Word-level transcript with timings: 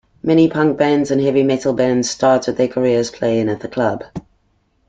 Many 0.23 0.49
punk 0.49 0.79
bands 0.79 1.11
and 1.11 1.21
heavy 1.21 1.43
metal 1.43 1.73
bands 1.73 2.09
started 2.09 2.57
their 2.57 2.67
careers 2.67 3.11
playing 3.11 3.49
at 3.49 3.59
the 3.59 3.67
club. 3.67 4.03